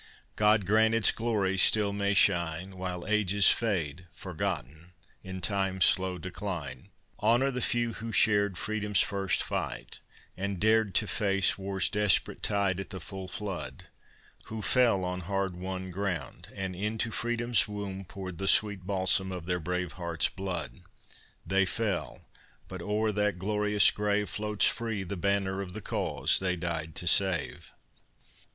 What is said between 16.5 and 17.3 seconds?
And into